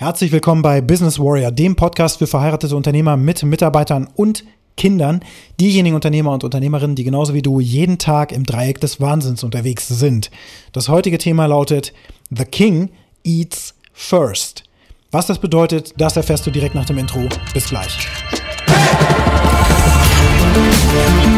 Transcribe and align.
Herzlich 0.00 0.32
willkommen 0.32 0.62
bei 0.62 0.80
Business 0.80 1.18
Warrior, 1.18 1.50
dem 1.50 1.76
Podcast 1.76 2.20
für 2.20 2.26
verheiratete 2.26 2.74
Unternehmer 2.74 3.18
mit 3.18 3.42
Mitarbeitern 3.42 4.08
und 4.14 4.44
Kindern, 4.74 5.20
diejenigen 5.60 5.94
Unternehmer 5.94 6.32
und 6.32 6.42
Unternehmerinnen, 6.42 6.96
die 6.96 7.04
genauso 7.04 7.34
wie 7.34 7.42
du 7.42 7.60
jeden 7.60 7.98
Tag 7.98 8.32
im 8.32 8.44
Dreieck 8.44 8.80
des 8.80 9.02
Wahnsinns 9.02 9.44
unterwegs 9.44 9.88
sind. 9.88 10.30
Das 10.72 10.88
heutige 10.88 11.18
Thema 11.18 11.44
lautet 11.44 11.92
The 12.30 12.46
King 12.46 12.88
Eats 13.24 13.74
First. 13.92 14.64
Was 15.10 15.26
das 15.26 15.38
bedeutet, 15.38 15.92
das 15.98 16.16
erfährst 16.16 16.46
du 16.46 16.50
direkt 16.50 16.74
nach 16.74 16.86
dem 16.86 16.96
Intro. 16.96 17.28
Bis 17.52 17.68
gleich. 17.68 18.08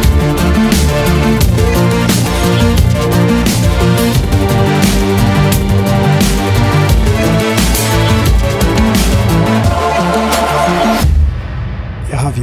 Ja, 0.05 0.12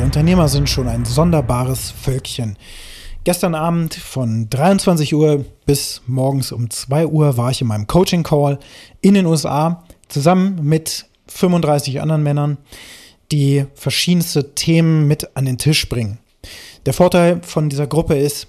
Unternehmer 0.10 0.48
sind 0.48 0.68
schon 0.68 0.88
ein 0.88 1.06
sonderbares 1.06 1.92
Völkchen. 1.92 2.58
Gestern 3.26 3.54
Abend 3.54 3.94
von 3.94 4.50
23 4.50 5.14
Uhr 5.14 5.46
bis 5.68 6.02
morgens 6.08 6.52
um 6.52 6.72
2 6.72 7.06
Uhr 7.06 7.38
war 7.38 7.52
ich 7.52 7.62
in 7.62 7.68
meinem 7.68 7.86
Coaching 7.86 8.24
Call 8.24 8.58
in 9.02 9.14
den 9.14 9.28
USA 9.28 9.84
zusammen 10.08 10.62
mit 10.64 11.06
35 11.28 12.02
anderen 12.02 12.24
Männern, 12.24 12.58
die 13.32 13.68
verschiedenste 13.76 14.56
Themen 14.56 15.08
mit 15.08 15.38
an 15.38 15.46
den 15.46 15.60
Tisch 15.60 15.88
bringen. 15.88 16.18
Der 16.88 16.94
Vorteil 16.94 17.44
von 17.44 17.70
dieser 17.70 17.86
Gruppe 17.86 18.18
ist, 18.18 18.48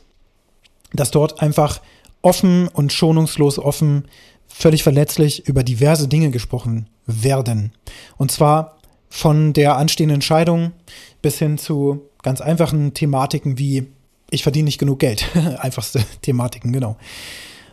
dass 0.94 1.10
dort 1.10 1.42
einfach 1.42 1.82
offen 2.22 2.68
und 2.68 2.90
schonungslos 2.90 3.58
offen, 3.58 4.08
völlig 4.48 4.82
verletzlich 4.82 5.46
über 5.46 5.62
diverse 5.62 6.08
Dinge 6.08 6.30
gesprochen 6.30 6.88
werden. 7.04 7.72
Und 8.16 8.32
zwar 8.32 8.79
von 9.10 9.52
der 9.52 9.76
anstehenden 9.76 10.22
Scheidung 10.22 10.72
bis 11.20 11.38
hin 11.38 11.58
zu 11.58 12.02
ganz 12.22 12.40
einfachen 12.40 12.94
Thematiken 12.94 13.58
wie 13.58 13.86
ich 14.30 14.44
verdiene 14.44 14.66
nicht 14.66 14.78
genug 14.78 15.00
Geld. 15.00 15.24
Einfachste 15.58 16.04
Thematiken, 16.22 16.72
genau. 16.72 16.96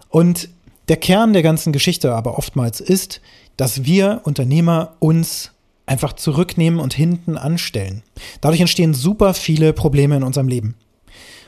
Und 0.10 0.50
der 0.90 0.98
Kern 0.98 1.34
der 1.34 1.44
ganzen 1.44 1.72
Geschichte 1.72 2.14
aber 2.14 2.38
oftmals 2.38 2.82
ist, 2.82 3.22
dass 3.58 3.86
wir 3.86 4.22
Unternehmer 4.24 4.96
uns 5.00 5.52
einfach 5.86 6.14
zurücknehmen 6.14 6.80
und 6.80 6.94
hinten 6.94 7.38
anstellen. 7.38 8.04
Dadurch 8.42 8.62
entstehen 8.62 8.94
super 8.94 9.34
viele 9.34 9.74
Probleme 9.74 10.18
in 10.18 10.24
unserem 10.24 10.48
Leben. 10.48 10.76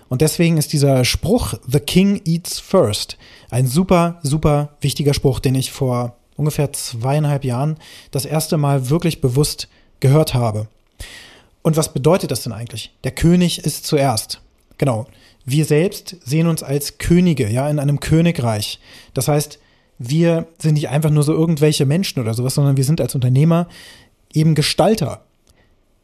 Und 0.07 0.21
deswegen 0.21 0.57
ist 0.57 0.73
dieser 0.73 1.05
Spruch, 1.05 1.53
The 1.67 1.79
King 1.79 2.21
Eats 2.25 2.59
First, 2.59 3.17
ein 3.49 3.67
super, 3.67 4.19
super 4.23 4.77
wichtiger 4.81 5.13
Spruch, 5.13 5.39
den 5.39 5.55
ich 5.55 5.71
vor 5.71 6.15
ungefähr 6.35 6.71
zweieinhalb 6.73 7.43
Jahren 7.43 7.77
das 8.11 8.25
erste 8.25 8.57
Mal 8.57 8.89
wirklich 8.89 9.21
bewusst 9.21 9.67
gehört 9.99 10.33
habe. 10.33 10.67
Und 11.61 11.77
was 11.77 11.93
bedeutet 11.93 12.31
das 12.31 12.43
denn 12.43 12.53
eigentlich? 12.53 12.91
Der 13.03 13.11
König 13.11 13.59
ist 13.65 13.85
zuerst. 13.85 14.41
Genau. 14.77 15.07
Wir 15.45 15.65
selbst 15.65 16.15
sehen 16.23 16.47
uns 16.47 16.63
als 16.63 16.97
Könige, 16.97 17.49
ja, 17.49 17.69
in 17.69 17.79
einem 17.79 17.99
Königreich. 17.99 18.79
Das 19.13 19.27
heißt, 19.27 19.59
wir 19.97 20.47
sind 20.59 20.75
nicht 20.75 20.89
einfach 20.89 21.09
nur 21.09 21.23
so 21.23 21.33
irgendwelche 21.33 21.85
Menschen 21.85 22.21
oder 22.21 22.33
sowas, 22.33 22.55
sondern 22.55 22.77
wir 22.77 22.83
sind 22.83 23.01
als 23.01 23.15
Unternehmer 23.15 23.67
eben 24.33 24.55
Gestalter, 24.55 25.21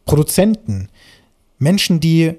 Produzenten, 0.06 0.90
Menschen, 1.60 2.00
die 2.00 2.34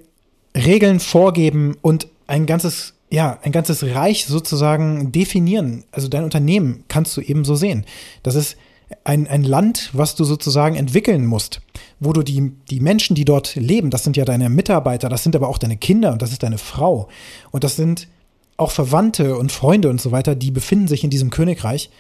Regeln 0.55 1.01
vorgeben 1.01 1.77
und 1.81 2.09
ein 2.27 2.47
ganzes, 2.47 2.95
ja, 3.11 3.39
ein 3.43 3.53
ganzes 3.53 3.83
Reich 3.83 4.27
sozusagen 4.27 5.13
definieren. 5.13 5.85
Also 5.93 6.09
dein 6.09 6.25
Unternehmen 6.25 6.85
kannst 6.89 7.17
du 7.17 7.21
eben 7.21 7.45
so 7.45 7.55
sehen. 7.55 7.85
Das 8.23 8.35
ist 8.35 8.57
ein, 9.05 9.27
ein 9.27 9.43
Land, 9.43 9.91
was 9.93 10.15
du 10.15 10.25
sozusagen 10.25 10.77
entwickeln 10.77 11.27
musst, 11.27 11.61
wo 11.99 12.13
du 12.13 12.23
die, 12.23 12.53
die 12.71 12.81
Menschen, 12.81 13.15
die 13.15 13.25
dort 13.25 13.57
leben, 13.57 13.91
das 13.91 14.05
sind 14.05 14.17
ja 14.17 14.25
deine 14.25 14.49
Mitarbeiter, 14.49 15.09
das 15.09 15.23
sind 15.23 15.35
aber 15.35 15.49
auch 15.49 15.59
deine 15.59 15.77
Kinder 15.77 16.13
und 16.13 16.23
das 16.23 16.33
ist 16.33 16.43
deine 16.43 16.59
Frau 16.59 17.09
und 17.51 17.65
das 17.65 17.77
sind 17.77 18.09
auch 18.57 18.71
Verwandte 18.71 19.37
und 19.37 19.53
Freunde 19.53 19.91
und 19.91 20.01
so 20.01 20.13
weiter, 20.13 20.35
die 20.35 20.51
befinden 20.51 20.89
sich 20.89 21.05
in 21.05 21.11
diesem 21.11 21.31
Königreich 21.31 21.91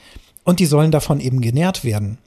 und 0.44 0.60
die 0.60 0.66
sollen 0.66 0.90
davon 0.90 1.20
eben 1.20 1.40
genährt 1.40 1.84
werden. 1.84 2.18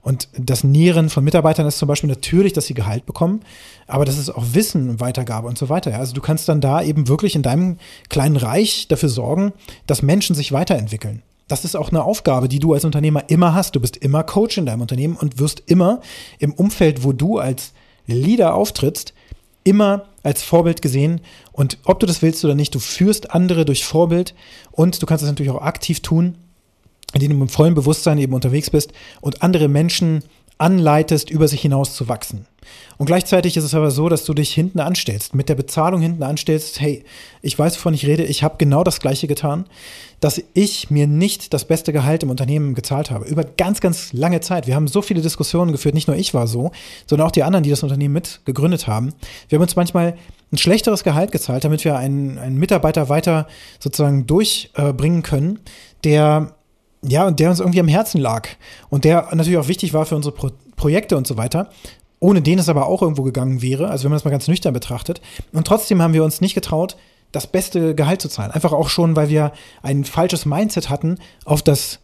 Und 0.00 0.28
das 0.38 0.64
Nähren 0.64 1.10
von 1.10 1.24
Mitarbeitern 1.24 1.66
ist 1.66 1.78
zum 1.78 1.88
Beispiel 1.88 2.08
natürlich, 2.08 2.52
dass 2.52 2.66
sie 2.66 2.74
Gehalt 2.74 3.04
bekommen, 3.04 3.40
aber 3.86 4.04
das 4.04 4.16
ist 4.16 4.30
auch 4.30 4.44
Wissen, 4.52 5.00
Weitergabe 5.00 5.48
und 5.48 5.58
so 5.58 5.68
weiter. 5.68 5.94
Also 5.98 6.14
du 6.14 6.20
kannst 6.20 6.48
dann 6.48 6.60
da 6.60 6.82
eben 6.82 7.08
wirklich 7.08 7.34
in 7.34 7.42
deinem 7.42 7.78
kleinen 8.08 8.36
Reich 8.36 8.86
dafür 8.88 9.08
sorgen, 9.08 9.52
dass 9.86 10.02
Menschen 10.02 10.36
sich 10.36 10.52
weiterentwickeln. 10.52 11.22
Das 11.48 11.64
ist 11.64 11.74
auch 11.74 11.88
eine 11.88 12.04
Aufgabe, 12.04 12.48
die 12.48 12.58
du 12.58 12.74
als 12.74 12.84
Unternehmer 12.84 13.24
immer 13.28 13.54
hast. 13.54 13.74
Du 13.74 13.80
bist 13.80 13.96
immer 13.96 14.22
Coach 14.22 14.58
in 14.58 14.66
deinem 14.66 14.82
Unternehmen 14.82 15.16
und 15.16 15.38
wirst 15.38 15.62
immer 15.66 16.00
im 16.38 16.52
Umfeld, 16.52 17.02
wo 17.04 17.12
du 17.12 17.38
als 17.38 17.72
Leader 18.06 18.54
auftrittst, 18.54 19.14
immer 19.64 20.06
als 20.22 20.42
Vorbild 20.42 20.82
gesehen. 20.82 21.22
Und 21.52 21.78
ob 21.84 22.00
du 22.00 22.06
das 22.06 22.22
willst 22.22 22.44
oder 22.44 22.54
nicht, 22.54 22.74
du 22.74 22.78
führst 22.78 23.30
andere 23.32 23.64
durch 23.64 23.84
Vorbild 23.84 24.34
und 24.70 25.02
du 25.02 25.06
kannst 25.06 25.22
das 25.22 25.30
natürlich 25.30 25.52
auch 25.52 25.62
aktiv 25.62 26.00
tun, 26.00 26.36
indem 27.14 27.30
du 27.30 27.40
im 27.40 27.48
vollen 27.48 27.74
Bewusstsein 27.74 28.18
eben 28.18 28.34
unterwegs 28.34 28.68
bist 28.70 28.92
und 29.22 29.42
andere 29.42 29.68
Menschen 29.68 30.22
anleitest, 30.58 31.30
über 31.30 31.48
sich 31.48 31.62
hinaus 31.62 31.94
zu 31.94 32.08
wachsen. 32.08 32.46
Und 32.98 33.06
gleichzeitig 33.06 33.56
ist 33.56 33.64
es 33.64 33.74
aber 33.74 33.90
so, 33.90 34.08
dass 34.08 34.24
du 34.24 34.34
dich 34.34 34.52
hinten 34.52 34.80
anstellst, 34.80 35.34
mit 35.34 35.48
der 35.48 35.54
Bezahlung 35.54 36.00
hinten 36.00 36.22
anstellst, 36.22 36.80
hey, 36.80 37.04
ich 37.42 37.58
weiß, 37.58 37.76
wovon 37.76 37.94
ich 37.94 38.04
rede, 38.06 38.24
ich 38.24 38.42
habe 38.42 38.56
genau 38.58 38.82
das 38.82 39.00
gleiche 39.00 39.28
getan, 39.28 39.66
dass 40.20 40.42
ich 40.52 40.90
mir 40.90 41.06
nicht 41.06 41.54
das 41.54 41.64
beste 41.64 41.92
Gehalt 41.92 42.24
im 42.24 42.30
Unternehmen 42.30 42.74
gezahlt 42.74 43.10
habe. 43.10 43.24
Über 43.26 43.44
ganz, 43.44 43.80
ganz 43.80 44.12
lange 44.12 44.40
Zeit. 44.40 44.66
Wir 44.66 44.74
haben 44.74 44.88
so 44.88 45.00
viele 45.00 45.22
Diskussionen 45.22 45.70
geführt, 45.70 45.94
nicht 45.94 46.08
nur 46.08 46.16
ich 46.16 46.34
war 46.34 46.48
so, 46.48 46.72
sondern 47.06 47.28
auch 47.28 47.32
die 47.32 47.44
anderen, 47.44 47.62
die 47.62 47.70
das 47.70 47.84
Unternehmen 47.84 48.14
mit 48.14 48.40
gegründet 48.44 48.88
haben. 48.88 49.14
Wir 49.48 49.56
haben 49.56 49.62
uns 49.62 49.76
manchmal 49.76 50.16
ein 50.50 50.58
schlechteres 50.58 51.04
Gehalt 51.04 51.30
gezahlt, 51.30 51.64
damit 51.64 51.84
wir 51.84 51.96
einen, 51.96 52.36
einen 52.38 52.56
Mitarbeiter 52.56 53.08
weiter 53.08 53.46
sozusagen 53.78 54.26
durchbringen 54.26 55.22
können, 55.22 55.60
der 56.02 56.54
ja, 57.02 57.26
und 57.26 57.38
der 57.40 57.50
uns 57.50 57.60
irgendwie 57.60 57.80
am 57.80 57.88
Herzen 57.88 58.20
lag 58.20 58.48
und 58.90 59.04
der 59.04 59.28
natürlich 59.32 59.58
auch 59.58 59.68
wichtig 59.68 59.92
war 59.92 60.06
für 60.06 60.16
unsere 60.16 60.34
Pro 60.34 60.50
Projekte 60.76 61.16
und 61.16 61.26
so 61.26 61.36
weiter, 61.36 61.70
ohne 62.20 62.40
den 62.40 62.60
es 62.60 62.68
aber 62.68 62.86
auch 62.86 63.02
irgendwo 63.02 63.24
gegangen 63.24 63.62
wäre, 63.62 63.88
also 63.88 64.04
wenn 64.04 64.10
man 64.10 64.16
das 64.16 64.24
mal 64.24 64.30
ganz 64.30 64.46
nüchtern 64.46 64.72
betrachtet. 64.72 65.20
Und 65.52 65.66
trotzdem 65.66 66.00
haben 66.00 66.14
wir 66.14 66.22
uns 66.22 66.40
nicht 66.40 66.54
getraut, 66.54 66.96
das 67.32 67.48
beste 67.48 67.96
Gehalt 67.96 68.22
zu 68.22 68.28
zahlen. 68.28 68.52
Einfach 68.52 68.72
auch 68.72 68.88
schon, 68.88 69.16
weil 69.16 69.28
wir 69.28 69.52
ein 69.82 70.04
falsches 70.04 70.46
Mindset 70.46 70.88
hatten 70.88 71.18
auf 71.44 71.62
das 71.62 71.98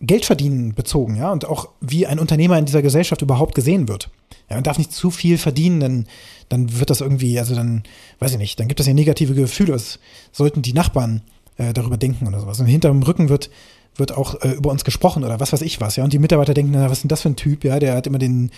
Geldverdienen 0.00 0.74
bezogen, 0.74 1.16
ja, 1.16 1.32
und 1.32 1.44
auch 1.44 1.70
wie 1.80 2.06
ein 2.06 2.18
Unternehmer 2.18 2.58
in 2.58 2.66
dieser 2.66 2.82
Gesellschaft 2.82 3.22
überhaupt 3.22 3.54
gesehen 3.54 3.88
wird. 3.88 4.10
Ja, 4.48 4.56
man 4.56 4.64
darf 4.64 4.78
nicht 4.78 4.92
zu 4.92 5.10
viel 5.10 5.38
verdienen, 5.38 5.80
dann, 5.80 6.06
dann 6.48 6.78
wird 6.78 6.90
das 6.90 7.00
irgendwie, 7.00 7.38
also 7.38 7.54
dann, 7.54 7.82
weiß 8.20 8.32
ich 8.32 8.38
nicht, 8.38 8.60
dann 8.60 8.68
gibt 8.68 8.80
es 8.80 8.86
ja 8.86 8.94
negative 8.94 9.34
Gefühle. 9.34 9.72
Das 9.72 9.98
sollten 10.30 10.62
die 10.62 10.72
Nachbarn 10.72 11.22
äh, 11.56 11.72
darüber 11.72 11.96
denken 11.96 12.28
oder 12.28 12.40
sowas. 12.40 12.60
Und 12.60 12.66
hinter 12.66 12.88
dem 12.88 13.02
Rücken 13.02 13.28
wird 13.28 13.50
wird 13.98 14.12
auch 14.12 14.40
äh, 14.42 14.50
über 14.50 14.70
uns 14.70 14.84
gesprochen 14.84 15.24
oder 15.24 15.40
was 15.40 15.52
weiß 15.52 15.62
ich 15.62 15.80
was, 15.80 15.96
ja. 15.96 16.04
Und 16.04 16.12
die 16.12 16.18
Mitarbeiter 16.18 16.54
denken, 16.54 16.72
na, 16.72 16.84
was 16.84 16.98
ist 16.98 17.04
denn 17.04 17.08
das 17.08 17.22
für 17.22 17.30
ein 17.30 17.36
Typ, 17.36 17.64
ja, 17.64 17.78
der 17.78 17.94
hat 17.94 18.06
immer 18.06 18.18
den, 18.18 18.50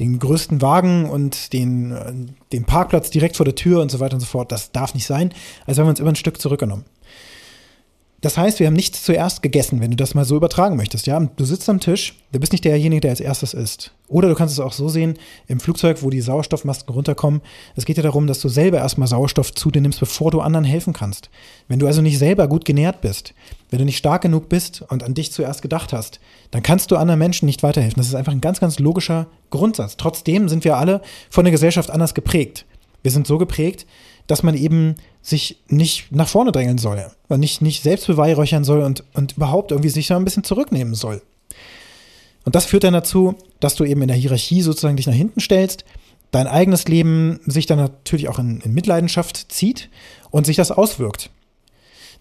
den 0.00 0.18
größten 0.18 0.62
Wagen 0.62 1.08
und 1.08 1.52
den, 1.52 1.92
äh, 1.92 2.12
den 2.52 2.64
Parkplatz 2.64 3.10
direkt 3.10 3.36
vor 3.36 3.44
der 3.44 3.54
Tür 3.54 3.82
und 3.82 3.90
so 3.90 4.00
weiter 4.00 4.14
und 4.14 4.20
so 4.20 4.26
fort. 4.26 4.50
Das 4.52 4.72
darf 4.72 4.94
nicht 4.94 5.06
sein. 5.06 5.32
Also 5.66 5.80
haben 5.80 5.86
wir 5.86 5.90
uns 5.90 6.00
immer 6.00 6.12
ein 6.12 6.16
Stück 6.16 6.40
zurückgenommen. 6.40 6.84
Das 8.22 8.38
heißt, 8.38 8.60
wir 8.60 8.66
haben 8.66 8.74
nichts 8.74 9.02
zuerst 9.02 9.42
gegessen, 9.42 9.80
wenn 9.80 9.90
du 9.90 9.96
das 9.96 10.14
mal 10.14 10.24
so 10.24 10.36
übertragen 10.36 10.76
möchtest. 10.76 11.06
Ja, 11.06 11.20
du 11.20 11.44
sitzt 11.44 11.68
am 11.68 11.80
Tisch, 11.80 12.18
du 12.32 12.40
bist 12.40 12.52
nicht 12.52 12.64
derjenige, 12.64 13.02
der 13.02 13.10
als 13.10 13.20
erstes 13.20 13.52
isst. 13.52 13.92
Oder 14.08 14.28
du 14.28 14.34
kannst 14.34 14.54
es 14.54 14.60
auch 14.60 14.72
so 14.72 14.88
sehen, 14.88 15.18
im 15.48 15.60
Flugzeug, 15.60 16.02
wo 16.02 16.08
die 16.08 16.22
Sauerstoffmasken 16.22 16.94
runterkommen. 16.94 17.42
Es 17.74 17.84
geht 17.84 17.98
ja 17.98 18.02
darum, 18.02 18.26
dass 18.26 18.40
du 18.40 18.48
selber 18.48 18.78
erstmal 18.78 19.06
Sauerstoff 19.06 19.54
zu 19.54 19.70
dir 19.70 19.82
nimmst, 19.82 20.00
bevor 20.00 20.30
du 20.30 20.40
anderen 20.40 20.64
helfen 20.64 20.94
kannst. 20.94 21.28
Wenn 21.68 21.78
du 21.78 21.86
also 21.86 22.00
nicht 22.00 22.18
selber 22.18 22.48
gut 22.48 22.64
genährt 22.64 23.02
bist, 23.02 23.34
wenn 23.70 23.80
du 23.80 23.84
nicht 23.84 23.98
stark 23.98 24.22
genug 24.22 24.48
bist 24.48 24.82
und 24.88 25.02
an 25.02 25.14
dich 25.14 25.32
zuerst 25.32 25.60
gedacht 25.60 25.92
hast, 25.92 26.18
dann 26.52 26.62
kannst 26.62 26.90
du 26.90 26.96
anderen 26.96 27.18
Menschen 27.18 27.46
nicht 27.46 27.62
weiterhelfen. 27.62 27.98
Das 27.98 28.08
ist 28.08 28.14
einfach 28.14 28.32
ein 28.32 28.40
ganz, 28.40 28.60
ganz 28.60 28.78
logischer 28.78 29.26
Grundsatz. 29.50 29.98
Trotzdem 29.98 30.48
sind 30.48 30.64
wir 30.64 30.78
alle 30.78 31.02
von 31.28 31.44
der 31.44 31.52
Gesellschaft 31.52 31.90
anders 31.90 32.14
geprägt. 32.14 32.64
Wir 33.02 33.10
sind 33.10 33.26
so 33.26 33.38
geprägt, 33.38 33.86
dass 34.26 34.42
man 34.42 34.54
eben 34.54 34.96
sich 35.22 35.62
nicht 35.68 36.12
nach 36.12 36.28
vorne 36.28 36.52
drängeln 36.52 36.78
soll, 36.78 37.10
nicht, 37.30 37.62
nicht 37.62 37.82
selbst 37.82 38.06
beweihräuchern 38.06 38.64
soll 38.64 38.82
und, 38.82 39.04
und 39.14 39.36
überhaupt 39.36 39.70
irgendwie 39.70 39.90
sich 39.90 40.08
da 40.08 40.16
ein 40.16 40.24
bisschen 40.24 40.44
zurücknehmen 40.44 40.94
soll. 40.94 41.22
Und 42.44 42.54
das 42.54 42.66
führt 42.66 42.84
dann 42.84 42.92
dazu, 42.92 43.34
dass 43.60 43.74
du 43.74 43.84
eben 43.84 44.02
in 44.02 44.08
der 44.08 44.16
Hierarchie 44.16 44.62
sozusagen 44.62 44.96
dich 44.96 45.06
nach 45.06 45.14
hinten 45.14 45.40
stellst, 45.40 45.84
dein 46.30 46.46
eigenes 46.46 46.86
Leben 46.86 47.40
sich 47.46 47.66
dann 47.66 47.78
natürlich 47.78 48.28
auch 48.28 48.38
in, 48.38 48.60
in 48.60 48.72
Mitleidenschaft 48.72 49.50
zieht 49.52 49.90
und 50.30 50.46
sich 50.46 50.56
das 50.56 50.70
auswirkt. 50.70 51.30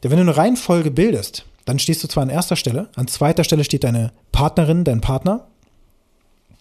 Denn 0.04 0.12
wenn 0.12 0.18
du 0.18 0.24
eine 0.24 0.38
Reihenfolge 0.38 0.92
bildest, 0.92 1.46
dann 1.66 1.80
stehst 1.80 2.04
du 2.04 2.08
zwar 2.08 2.24
an 2.24 2.30
erster 2.30 2.56
Stelle, 2.56 2.90
an 2.96 3.08
zweiter 3.08 3.44
Stelle 3.44 3.64
steht 3.64 3.84
deine 3.84 4.14
Partnerin, 4.32 4.84
dein 4.84 5.02
Partner, 5.02 5.48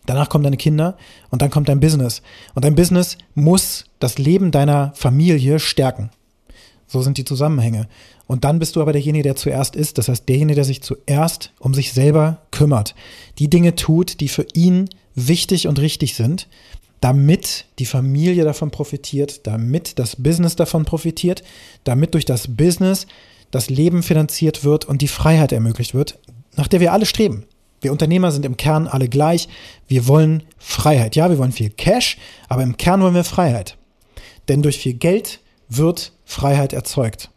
Danach 0.06 0.28
kommen 0.28 0.44
deine 0.44 0.56
Kinder 0.56 0.96
und 1.30 1.42
dann 1.42 1.50
kommt 1.50 1.68
dein 1.68 1.80
Business. 1.80 2.22
Und 2.54 2.64
dein 2.64 2.74
Business 2.74 3.16
muss 3.34 3.84
das 3.98 4.18
Leben 4.18 4.50
deiner 4.50 4.92
Familie 4.94 5.58
stärken. 5.58 6.10
So 6.86 7.02
sind 7.02 7.18
die 7.18 7.24
Zusammenhänge. 7.24 7.88
Und 8.26 8.44
dann 8.44 8.58
bist 8.58 8.76
du 8.76 8.82
aber 8.82 8.92
derjenige, 8.92 9.22
der 9.22 9.36
zuerst 9.36 9.76
ist. 9.76 9.98
Das 9.98 10.08
heißt, 10.08 10.28
derjenige, 10.28 10.56
der 10.56 10.64
sich 10.64 10.82
zuerst 10.82 11.52
um 11.58 11.74
sich 11.74 11.92
selber 11.92 12.42
kümmert. 12.50 12.94
Die 13.38 13.48
Dinge 13.48 13.74
tut, 13.74 14.20
die 14.20 14.28
für 14.28 14.46
ihn 14.54 14.88
wichtig 15.14 15.68
und 15.68 15.78
richtig 15.78 16.14
sind, 16.14 16.48
damit 17.00 17.66
die 17.78 17.86
Familie 17.86 18.44
davon 18.44 18.70
profitiert, 18.70 19.46
damit 19.46 19.98
das 19.98 20.16
Business 20.16 20.56
davon 20.56 20.84
profitiert, 20.84 21.42
damit 21.84 22.14
durch 22.14 22.24
das 22.24 22.56
Business 22.56 23.06
das 23.50 23.70
Leben 23.70 24.02
finanziert 24.02 24.64
wird 24.64 24.84
und 24.84 25.02
die 25.02 25.08
Freiheit 25.08 25.52
ermöglicht 25.52 25.94
wird, 25.94 26.18
nach 26.56 26.66
der 26.66 26.80
wir 26.80 26.92
alle 26.92 27.06
streben. 27.06 27.44
Wir 27.84 27.92
Unternehmer 27.92 28.32
sind 28.32 28.44
im 28.44 28.56
Kern 28.56 28.88
alle 28.88 29.08
gleich. 29.08 29.48
Wir 29.86 30.08
wollen 30.08 30.42
Freiheit. 30.58 31.14
Ja, 31.16 31.30
wir 31.30 31.38
wollen 31.38 31.52
viel 31.52 31.70
Cash, 31.70 32.18
aber 32.48 32.62
im 32.62 32.76
Kern 32.76 33.02
wollen 33.02 33.14
wir 33.14 33.24
Freiheit. 33.24 33.76
Denn 34.48 34.62
durch 34.62 34.78
viel 34.78 34.94
Geld 34.94 35.40
wird 35.68 36.12
Freiheit 36.24 36.72
erzeugt. 36.72 37.30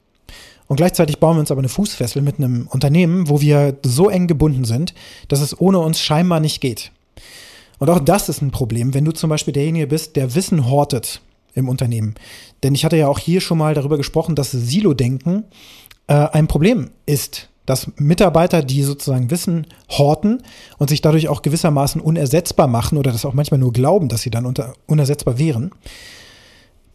Und 0.68 0.78
gleichzeitig 0.78 1.20
bauen 1.20 1.38
wir 1.38 1.42
uns 1.42 1.52
aber 1.52 1.60
eine 1.60 1.70
Fußfessel 1.70 2.22
mit 2.22 2.40
einem 2.40 2.68
Unternehmen, 2.68 3.30
wo 3.30 3.42
wir 3.42 3.78
so 3.86 4.10
eng 4.10 4.28
gebunden 4.28 4.66
sind, 4.66 4.94
dass 5.28 5.42
es 5.42 5.60
ohne 5.60 5.80
uns 5.80 6.00
scheinbar 6.00 6.40
nicht 6.40 6.60
geht. 6.60 6.92
Und 7.80 7.90
auch 7.90 8.00
das 8.00 8.28
ist 8.28 8.42
ein 8.42 8.52
Problem, 8.52 8.94
wenn 8.94 9.06
du 9.06 9.12
zum 9.12 9.30
Beispiel 9.30 9.54
derjenige 9.54 9.88
bist, 9.88 10.16
der 10.16 10.36
Wissen 10.36 10.70
hortet 10.70 11.22
im 11.54 11.70
Unternehmen. 11.70 12.16
Denn 12.64 12.76
ich 12.76 12.86
hatte 12.86 12.98
ja 12.98 13.08
auch 13.08 13.20
hier 13.20 13.42
schon 13.42 13.58
mal 13.58 13.74
darüber 13.74 13.98
gesprochen, 13.98 14.36
dass 14.36 14.52
Silo-Denken 14.52 15.46
äh, 16.08 16.14
ein 16.14 16.48
Problem 16.48 16.92
ist. 17.06 17.50
Dass 17.68 17.92
Mitarbeiter, 17.98 18.64
die 18.64 18.82
sozusagen 18.82 19.30
Wissen 19.30 19.68
horten 19.90 20.42
und 20.80 20.90
sich 20.90 21.02
dadurch 21.02 21.28
auch 21.28 21.44
gewissermaßen 21.44 22.02
unersetzbar 22.02 22.68
machen 22.68 22.98
oder 22.98 23.12
das 23.12 23.26
auch 23.26 23.34
manchmal 23.34 23.60
nur 23.60 23.74
glauben, 23.74 24.10
dass 24.10 24.24
sie 24.24 24.32
dann 24.32 24.48
unter, 24.48 24.74
unersetzbar 24.88 25.38
wären, 25.38 25.72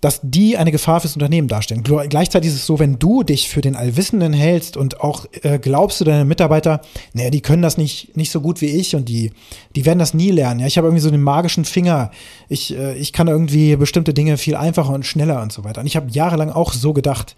dass 0.03 0.19
die 0.21 0.57
eine 0.57 0.73
Gefahr 0.73 1.01
fürs 1.01 1.15
Unternehmen 1.15 1.47
darstellen. 1.47 1.85
Gleichzeitig 1.85 2.51
ist 2.51 2.57
es 2.57 2.67
so, 2.67 2.81
wenn 2.81 2.99
du 2.99 3.23
dich 3.23 3.49
für 3.49 3.61
den 3.61 3.77
Allwissenden 3.77 4.33
hältst 4.33 4.77
und 4.77 5.01
auch 5.01 5.27
äh, 5.43 5.61
glaubst 5.61 6.01
du 6.01 6.05
deine 6.05 6.25
Mitarbeiter, 6.25 6.81
naja, 7.13 7.31
die 7.31 7.41
können 7.41 7.63
das 7.63 7.79
nicht, 7.79 8.17
nicht 8.17 8.33
so 8.33 8.41
gut 8.41 8.61
wie 8.61 8.67
ich 8.67 8.97
und 8.97 9.09
die, 9.09 9.31
die 9.77 9.87
werden 9.87 10.01
das 10.01 10.13
nie 10.13 10.33
lernen. 10.33 10.59
Ja, 10.59 10.67
ich 10.67 10.77
habe 10.77 10.89
irgendwie 10.89 11.03
so 11.03 11.11
den 11.11 11.23
magischen 11.23 11.65
Finger. 11.65 12.11
Ich, 12.49 12.77
äh, 12.77 12.97
ich 12.97 13.13
kann 13.13 13.29
irgendwie 13.29 13.77
bestimmte 13.77 14.13
Dinge 14.13 14.39
viel 14.39 14.57
einfacher 14.57 14.93
und 14.93 15.07
schneller 15.07 15.41
und 15.41 15.53
so 15.53 15.63
weiter. 15.63 15.83
Und 15.83 15.87
ich 15.87 15.95
habe 15.95 16.11
jahrelang 16.11 16.51
auch 16.51 16.73
so 16.73 16.93
gedacht 16.93 17.37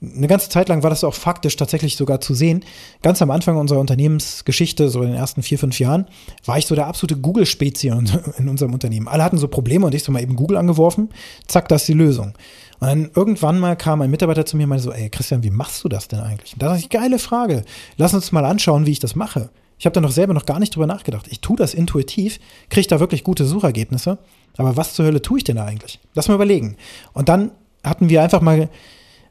eine 0.00 0.28
ganze 0.28 0.48
Zeit 0.48 0.68
lang 0.68 0.84
war 0.84 0.90
das 0.90 1.02
auch 1.02 1.14
faktisch 1.14 1.56
tatsächlich 1.56 1.96
sogar 1.96 2.20
zu 2.20 2.32
sehen. 2.32 2.64
Ganz 3.02 3.20
am 3.20 3.32
Anfang 3.32 3.56
unserer 3.56 3.80
Unternehmensgeschichte, 3.80 4.90
so 4.90 5.02
in 5.02 5.08
den 5.08 5.16
ersten 5.16 5.42
vier, 5.42 5.58
fünf 5.58 5.80
Jahren, 5.80 6.06
war 6.44 6.56
ich 6.56 6.66
so 6.66 6.76
der 6.76 6.86
absolute 6.86 7.16
Google-Spezi 7.16 7.88
in 7.88 8.48
unserem 8.48 8.72
Unternehmen. 8.72 9.08
Alle 9.08 9.24
hatten 9.24 9.38
so 9.38 9.48
Probleme 9.48 9.86
und 9.86 9.94
ich 9.94 10.04
so 10.04 10.12
mal 10.12 10.22
eben 10.22 10.36
Google 10.36 10.56
angeworfen, 10.56 11.08
zack, 11.48 11.68
das 11.68 11.82
ist 11.82 11.88
die 11.88 11.94
Lösung. 11.94 12.34
Und 12.78 12.86
dann 12.86 13.10
irgendwann 13.16 13.58
mal 13.58 13.74
kam 13.74 14.00
ein 14.00 14.10
Mitarbeiter 14.10 14.46
zu 14.46 14.56
mir 14.56 14.64
und 14.64 14.68
meinte 14.68 14.84
so, 14.84 14.92
ey 14.92 15.10
Christian, 15.10 15.42
wie 15.42 15.50
machst 15.50 15.82
du 15.82 15.88
das 15.88 16.06
denn 16.06 16.20
eigentlich? 16.20 16.52
Und 16.52 16.62
da 16.62 16.68
dachte 16.68 16.80
ich, 16.80 16.90
geile 16.90 17.18
Frage. 17.18 17.64
Lass 17.96 18.14
uns 18.14 18.30
mal 18.30 18.44
anschauen, 18.44 18.86
wie 18.86 18.92
ich 18.92 19.00
das 19.00 19.16
mache. 19.16 19.50
Ich 19.80 19.86
habe 19.86 19.94
da 19.94 20.00
noch 20.00 20.12
selber 20.12 20.32
noch 20.32 20.46
gar 20.46 20.60
nicht 20.60 20.74
drüber 20.74 20.86
nachgedacht. 20.86 21.26
Ich 21.28 21.40
tue 21.40 21.56
das 21.56 21.74
intuitiv, 21.74 22.38
kriege 22.68 22.86
da 22.86 23.00
wirklich 23.00 23.24
gute 23.24 23.44
Suchergebnisse. 23.44 24.18
Aber 24.56 24.76
was 24.76 24.94
zur 24.94 25.06
Hölle 25.06 25.22
tue 25.22 25.38
ich 25.38 25.44
denn 25.44 25.56
da 25.56 25.64
eigentlich? 25.64 25.98
Lass 26.14 26.28
mal 26.28 26.34
überlegen. 26.34 26.76
Und 27.12 27.28
dann 27.28 27.50
hatten 27.82 28.08
wir 28.08 28.22
einfach 28.22 28.40
mal 28.40 28.68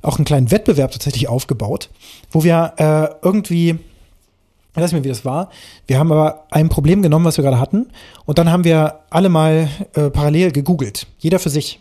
auch 0.07 0.17
einen 0.17 0.25
kleinen 0.25 0.51
Wettbewerb 0.51 0.91
tatsächlich 0.91 1.27
aufgebaut, 1.27 1.89
wo 2.31 2.43
wir 2.43 2.73
äh, 2.77 3.25
irgendwie, 3.25 3.71
ich 3.71 4.81
weiß 4.81 4.91
nicht 4.93 5.03
wie 5.03 5.09
das 5.09 5.25
war. 5.25 5.49
Wir 5.85 5.99
haben 5.99 6.11
aber 6.11 6.45
ein 6.49 6.69
Problem 6.69 7.01
genommen, 7.01 7.25
was 7.25 7.37
wir 7.37 7.43
gerade 7.43 7.59
hatten, 7.59 7.87
und 8.25 8.37
dann 8.37 8.51
haben 8.51 8.63
wir 8.63 9.01
alle 9.09 9.29
mal 9.29 9.69
äh, 9.93 10.09
parallel 10.09 10.51
gegoogelt, 10.51 11.07
jeder 11.19 11.39
für 11.39 11.49
sich. 11.49 11.79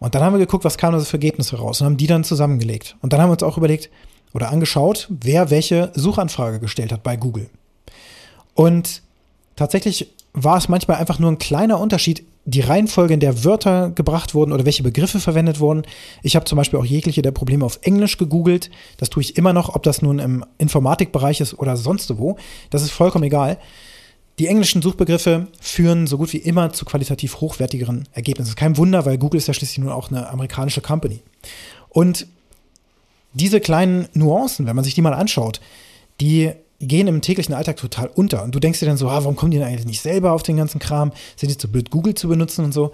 Und 0.00 0.16
dann 0.16 0.24
haben 0.24 0.34
wir 0.34 0.40
geguckt, 0.40 0.64
was 0.64 0.78
kam 0.78 0.92
da 0.92 0.98
für 0.98 1.12
Ergebnisse 1.12 1.56
raus 1.56 1.80
und 1.80 1.86
haben 1.86 1.96
die 1.96 2.08
dann 2.08 2.24
zusammengelegt. 2.24 2.96
Und 3.02 3.12
dann 3.12 3.20
haben 3.20 3.28
wir 3.28 3.34
uns 3.34 3.44
auch 3.44 3.56
überlegt 3.56 3.88
oder 4.34 4.50
angeschaut, 4.50 5.06
wer 5.10 5.50
welche 5.50 5.92
Suchanfrage 5.94 6.58
gestellt 6.58 6.90
hat 6.90 7.04
bei 7.04 7.16
Google. 7.16 7.48
Und 8.54 9.02
tatsächlich 9.54 10.10
war 10.32 10.56
es 10.56 10.68
manchmal 10.68 10.96
einfach 10.96 11.20
nur 11.20 11.30
ein 11.30 11.38
kleiner 11.38 11.78
Unterschied 11.78 12.24
die 12.44 12.60
Reihenfolge, 12.60 13.14
in 13.14 13.20
der 13.20 13.44
Wörter 13.44 13.90
gebracht 13.90 14.34
wurden 14.34 14.52
oder 14.52 14.64
welche 14.64 14.82
Begriffe 14.82 15.20
verwendet 15.20 15.60
wurden. 15.60 15.82
Ich 16.22 16.34
habe 16.34 16.44
zum 16.44 16.56
Beispiel 16.56 16.78
auch 16.78 16.84
jegliche 16.84 17.22
der 17.22 17.30
Probleme 17.30 17.64
auf 17.64 17.78
Englisch 17.82 18.18
gegoogelt. 18.18 18.70
Das 18.96 19.10
tue 19.10 19.22
ich 19.22 19.36
immer 19.36 19.52
noch, 19.52 19.74
ob 19.74 19.82
das 19.84 20.02
nun 20.02 20.18
im 20.18 20.44
Informatikbereich 20.58 21.40
ist 21.40 21.58
oder 21.58 21.76
sonst 21.76 22.18
wo. 22.18 22.36
Das 22.70 22.82
ist 22.82 22.90
vollkommen 22.90 23.24
egal. 23.24 23.58
Die 24.38 24.48
englischen 24.48 24.82
Suchbegriffe 24.82 25.46
führen 25.60 26.06
so 26.06 26.18
gut 26.18 26.32
wie 26.32 26.38
immer 26.38 26.72
zu 26.72 26.84
qualitativ 26.84 27.40
hochwertigeren 27.40 28.08
Ergebnissen. 28.12 28.56
Kein 28.56 28.76
Wunder, 28.76 29.04
weil 29.04 29.18
Google 29.18 29.38
ist 29.38 29.46
ja 29.46 29.54
schließlich 29.54 29.78
nur 29.78 29.94
auch 29.94 30.10
eine 30.10 30.28
amerikanische 30.30 30.80
Company. 30.80 31.20
Und 31.90 32.26
diese 33.34 33.60
kleinen 33.60 34.08
Nuancen, 34.14 34.66
wenn 34.66 34.74
man 34.74 34.84
sich 34.84 34.94
die 34.94 35.02
mal 35.02 35.14
anschaut, 35.14 35.60
die 36.20 36.52
gehen 36.82 37.08
im 37.08 37.22
täglichen 37.22 37.54
Alltag 37.54 37.76
total 37.76 38.08
unter. 38.08 38.42
Und 38.42 38.54
du 38.54 38.60
denkst 38.60 38.80
dir 38.80 38.86
dann 38.86 38.96
so, 38.96 39.08
ah, 39.08 39.22
warum 39.22 39.36
kommen 39.36 39.52
die 39.52 39.58
denn 39.58 39.66
eigentlich 39.66 39.86
nicht 39.86 40.02
selber 40.02 40.32
auf 40.32 40.42
den 40.42 40.56
ganzen 40.56 40.78
Kram? 40.78 41.12
Sind 41.36 41.50
die 41.50 41.56
zu 41.56 41.70
blöd, 41.70 41.90
Google 41.90 42.14
zu 42.14 42.28
benutzen 42.28 42.64
und 42.64 42.72
so? 42.72 42.92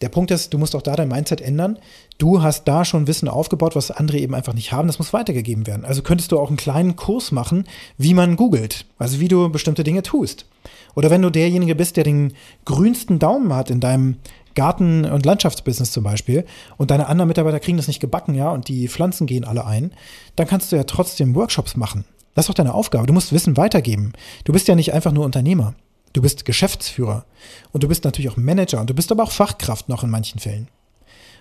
Der 0.00 0.08
Punkt 0.08 0.30
ist, 0.30 0.52
du 0.52 0.58
musst 0.58 0.76
auch 0.76 0.82
da 0.82 0.96
dein 0.96 1.08
Mindset 1.08 1.40
ändern. 1.40 1.78
Du 2.18 2.42
hast 2.42 2.64
da 2.64 2.84
schon 2.84 3.06
Wissen 3.06 3.28
aufgebaut, 3.28 3.74
was 3.76 3.90
andere 3.90 4.18
eben 4.18 4.34
einfach 4.34 4.52
nicht 4.52 4.72
haben. 4.72 4.86
Das 4.86 4.98
muss 4.98 5.12
weitergegeben 5.12 5.66
werden. 5.66 5.84
Also 5.84 6.02
könntest 6.02 6.32
du 6.32 6.38
auch 6.38 6.48
einen 6.48 6.56
kleinen 6.56 6.96
Kurs 6.96 7.32
machen, 7.32 7.64
wie 7.96 8.12
man 8.12 8.36
googelt. 8.36 8.86
Also 8.98 9.20
wie 9.20 9.28
du 9.28 9.48
bestimmte 9.48 9.84
Dinge 9.84 10.02
tust. 10.02 10.46
Oder 10.94 11.10
wenn 11.10 11.22
du 11.22 11.30
derjenige 11.30 11.74
bist, 11.74 11.96
der 11.96 12.04
den 12.04 12.34
grünsten 12.64 13.18
Daumen 13.18 13.54
hat 13.54 13.70
in 13.70 13.80
deinem 13.80 14.16
Garten- 14.54 15.04
und 15.04 15.26
Landschaftsbusiness 15.26 15.92
zum 15.92 16.04
Beispiel 16.04 16.44
und 16.76 16.90
deine 16.90 17.06
anderen 17.06 17.28
Mitarbeiter 17.28 17.60
kriegen 17.60 17.76
das 17.76 17.88
nicht 17.88 18.00
gebacken, 18.00 18.34
ja, 18.34 18.50
und 18.50 18.68
die 18.68 18.88
Pflanzen 18.88 19.26
gehen 19.26 19.44
alle 19.44 19.66
ein, 19.66 19.92
dann 20.36 20.46
kannst 20.46 20.70
du 20.70 20.76
ja 20.76 20.84
trotzdem 20.84 21.34
Workshops 21.34 21.76
machen. 21.76 22.04
Das 22.34 22.44
ist 22.44 22.48
doch 22.48 22.54
deine 22.54 22.74
Aufgabe. 22.74 23.06
Du 23.06 23.12
musst 23.12 23.32
Wissen 23.32 23.56
weitergeben. 23.56 24.12
Du 24.44 24.52
bist 24.52 24.68
ja 24.68 24.74
nicht 24.74 24.92
einfach 24.92 25.12
nur 25.12 25.24
Unternehmer. 25.24 25.74
Du 26.12 26.22
bist 26.22 26.44
Geschäftsführer. 26.44 27.24
Und 27.72 27.82
du 27.82 27.88
bist 27.88 28.04
natürlich 28.04 28.30
auch 28.30 28.36
Manager. 28.36 28.80
Und 28.80 28.90
du 28.90 28.94
bist 28.94 29.10
aber 29.12 29.22
auch 29.22 29.32
Fachkraft 29.32 29.88
noch 29.88 30.02
in 30.02 30.10
manchen 30.10 30.40
Fällen. 30.40 30.68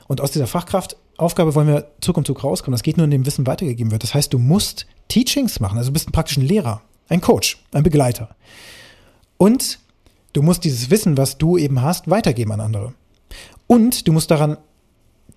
Und 0.07 0.21
aus 0.21 0.31
dieser 0.31 0.47
Fachkraftaufgabe 0.47 1.55
wollen 1.55 1.67
wir 1.67 1.91
Zug 2.01 2.17
um 2.17 2.25
Zug 2.25 2.43
rauskommen. 2.43 2.73
Das 2.73 2.83
geht 2.83 2.97
nur, 2.97 3.05
indem 3.05 3.25
Wissen 3.25 3.47
weitergegeben 3.47 3.91
wird. 3.91 4.03
Das 4.03 4.13
heißt, 4.13 4.33
du 4.33 4.39
musst 4.39 4.85
Teachings 5.07 5.59
machen. 5.59 5.77
Also 5.77 5.89
du 5.89 5.93
bist 5.93 6.11
praktisch 6.11 6.37
ein 6.37 6.47
Lehrer, 6.47 6.81
ein 7.09 7.21
Coach, 7.21 7.63
ein 7.71 7.83
Begleiter. 7.83 8.35
Und 9.37 9.79
du 10.33 10.41
musst 10.41 10.63
dieses 10.63 10.89
Wissen, 10.89 11.17
was 11.17 11.37
du 11.37 11.57
eben 11.57 11.81
hast, 11.81 12.09
weitergeben 12.09 12.51
an 12.51 12.61
andere. 12.61 12.93
Und 13.67 14.07
du 14.07 14.11
musst 14.11 14.29
daran 14.31 14.57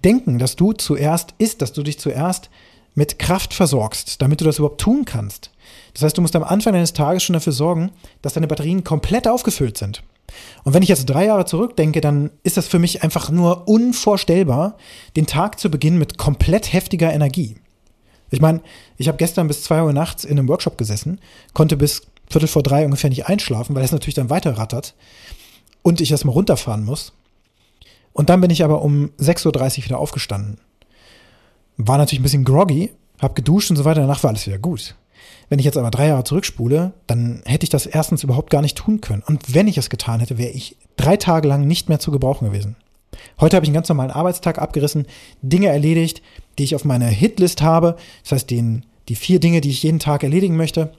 denken, 0.05 0.39
dass 0.39 0.57
du 0.57 0.73
zuerst 0.73 1.35
ist, 1.39 1.63
dass 1.63 1.73
du 1.73 1.83
dich 1.83 1.99
zuerst 1.99 2.51
mit 2.97 3.21
Kraft 3.21 3.55
versorgst, 3.55 4.21
damit 4.21 4.41
du 4.41 4.45
das 4.45 4.59
überhaupt 4.59 4.81
tun 4.81 5.05
kannst. 5.05 5.51
Das 5.93 6.03
heißt, 6.03 6.17
du 6.17 6.23
musst 6.23 6.35
am 6.35 6.43
Anfang 6.43 6.73
deines 6.73 6.95
Tages 6.95 7.23
schon 7.23 7.35
dafür 7.35 7.53
sorgen, 7.53 7.93
dass 8.23 8.33
deine 8.33 8.49
Batterien 8.49 8.83
komplett 8.83 9.29
aufgefüllt 9.29 9.79
sind. 9.79 10.03
Und 10.65 10.75
wenn 10.75 10.83
ich 10.83 10.89
jetzt 10.89 11.07
drei 11.07 11.27
Jahre 11.27 11.45
zurückdenke, 11.45 12.01
dann 12.01 12.31
ist 12.43 12.57
das 12.57 12.67
für 12.67 12.79
mich 12.79 13.03
einfach 13.03 13.31
nur 13.31 13.69
unvorstellbar, 13.69 14.77
den 15.15 15.27
Tag 15.27 15.61
zu 15.61 15.71
beginnen 15.71 15.99
mit 15.99 16.19
komplett 16.19 16.73
heftiger 16.73 17.13
Energie. 17.13 17.57
Ich 18.31 18.41
meine, 18.41 18.61
ich 18.97 19.09
habe 19.09 19.19
gestern 19.19 19.47
bis 19.47 19.63
zwei 19.63 19.83
Uhr 19.83 19.93
nachts 19.93 20.25
in 20.25 20.39
einem 20.39 20.49
Workshop 20.49 20.79
gesessen, 20.79 21.21
konnte 21.53 21.77
bis 21.77 22.03
Viertel 22.29 22.49
vor 22.49 22.63
drei 22.63 22.85
ungefähr 22.85 23.11
nicht 23.11 23.27
einschlafen, 23.27 23.77
weil 23.77 23.85
es 23.85 23.93
natürlich 23.93 24.17
dann 24.17 24.31
weiter 24.31 24.59
rattert 24.59 24.95
und 25.83 26.01
ich 26.01 26.11
erstmal 26.11 26.35
runterfahren 26.35 26.85
muss. 26.85 27.13
Und 28.13 28.31
dann 28.31 28.41
bin 28.41 28.51
ich 28.51 28.65
aber 28.65 28.83
um 28.83 29.11
6.30 29.21 29.47
Uhr 29.79 29.85
wieder 29.85 29.99
aufgestanden 29.99 30.59
war 31.77 31.99
natürlich 31.99 32.21
ein 32.21 32.25
bisschen 32.25 32.45
groggy, 32.45 32.91
hab 33.21 33.35
geduscht 33.35 33.71
und 33.71 33.77
so 33.77 33.85
weiter, 33.85 34.01
danach 34.01 34.23
war 34.23 34.31
alles 34.31 34.47
wieder 34.47 34.59
gut. 34.59 34.95
Wenn 35.49 35.59
ich 35.59 35.65
jetzt 35.65 35.77
aber 35.77 35.91
drei 35.91 36.09
Jahre 36.09 36.25
zurückspule, 36.25 36.93
dann 37.07 37.43
hätte 37.45 37.65
ich 37.65 37.71
das 37.71 37.87
erstens 37.87 38.25
überhaupt 38.25 38.51
gar 38.51 38.63
nicht 38.63 38.77
tun 38.77 39.01
können. 39.01 39.23
Und 39.27 39.55
wenn 39.55 39.69
ich 39.69 39.79
es 39.79 39.91
getan 39.91 40.21
hätte, 40.21 40.39
wäre 40.39 40.51
ich 40.51 40.77
drei 40.97 41.17
Tage 41.17 41.49
lang 41.49 41.67
nicht 41.67 41.89
mehr 41.89 42.01
zu 42.01 42.11
gebrauchen 42.11 42.47
gewesen. 42.47 42.77
Heute 43.41 43.57
habe 43.57 43.65
ich 43.65 43.69
einen 43.69 43.75
ganz 43.75 43.89
normalen 43.89 44.11
Arbeitstag 44.11 44.59
abgerissen, 44.59 45.07
Dinge 45.43 45.69
erledigt, 45.69 46.21
die 46.59 46.65
ich 46.65 46.75
auf 46.75 46.85
meiner 46.85 47.07
Hitlist 47.07 47.63
habe. 47.63 47.97
Das 48.23 48.33
heißt, 48.33 48.51
den, 48.51 48.85
die 49.09 49.15
vier 49.15 49.41
Dinge, 49.41 49.61
die 49.61 49.71
ich 49.71 49.83
jeden 49.83 50.01
Tag 50.01 50.23
erledigen 50.23 50.57
möchte, 50.57 50.93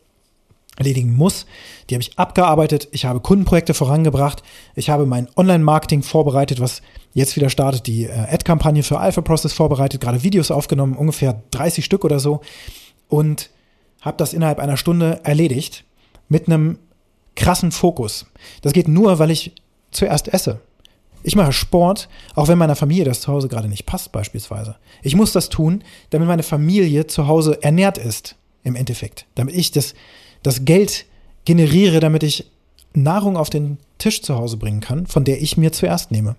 erledigen 0.78 1.16
muss. 1.16 1.46
Die 1.90 1.96
habe 1.96 2.02
ich 2.02 2.18
abgearbeitet. 2.18 2.88
Ich 2.92 3.06
habe 3.06 3.20
Kundenprojekte 3.20 3.74
vorangebracht. 3.74 4.44
Ich 4.76 4.90
habe 4.90 5.06
mein 5.06 5.28
Online-Marketing 5.36 6.04
vorbereitet, 6.04 6.60
was 6.60 6.82
jetzt 7.14 7.36
wieder 7.36 7.50
startet. 7.50 7.88
Die 7.88 8.06
äh, 8.06 8.12
Ad-Kampagne 8.12 8.84
für 8.84 9.00
Alpha 9.00 9.22
Process 9.22 9.54
vorbereitet, 9.54 10.02
gerade 10.02 10.24
Videos 10.24 10.52
aufgenommen, 10.52 10.96
ungefähr 10.96 11.42
30 11.52 11.84
Stück 11.84 12.06
oder 12.06 12.20
so. 12.20 12.42
Und 13.10 13.50
habe 14.02 14.18
das 14.18 14.34
innerhalb 14.34 14.60
einer 14.60 14.78
Stunde 14.78 15.20
erledigt 15.24 15.84
mit 16.30 16.48
einem 16.48 16.78
krassen 17.36 17.72
Fokus. 17.72 18.26
Das 18.62 18.74
geht 18.74 18.88
nur, 18.88 19.20
weil 19.20 19.32
ich 19.32 19.54
zuerst 19.92 20.34
esse. 20.34 20.60
Ich 21.24 21.36
mache 21.36 21.52
Sport, 21.52 22.10
auch 22.36 22.48
wenn 22.48 22.58
meiner 22.58 22.76
Familie 22.76 23.04
das 23.04 23.22
zu 23.22 23.32
Hause 23.32 23.48
gerade 23.48 23.68
nicht 23.68 23.86
passt, 23.86 24.12
beispielsweise. 24.12 24.76
Ich 25.02 25.16
muss 25.16 25.32
das 25.32 25.50
tun, 25.50 25.84
damit 26.10 26.28
meine 26.28 26.44
Familie 26.44 27.08
zu 27.08 27.28
Hause 27.28 27.62
ernährt 27.64 27.98
ist, 27.98 28.36
im 28.64 28.76
Endeffekt. 28.76 29.26
Damit 29.36 29.56
ich 29.56 29.72
das, 29.72 29.94
das 30.44 30.66
Geld 30.66 31.06
generiere, 31.46 32.00
damit 32.00 32.24
ich 32.24 32.50
Nahrung 32.94 33.38
auf 33.38 33.50
den 33.50 33.78
Tisch 33.98 34.22
zu 34.22 34.36
Hause 34.36 34.58
bringen 34.58 34.82
kann, 34.82 35.08
von 35.08 35.24
der 35.24 35.42
ich 35.42 35.58
mir 35.58 35.72
zuerst 35.72 36.12
nehme. 36.12 36.36